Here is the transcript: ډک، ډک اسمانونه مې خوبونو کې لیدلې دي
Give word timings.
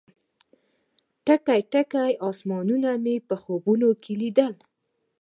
ډک، 1.25 1.47
ډک 1.71 1.91
اسمانونه 2.29 2.89
مې 3.03 3.15
خوبونو 3.41 3.89
کې 4.03 4.13
لیدلې 4.21 4.53
دي 4.59 4.65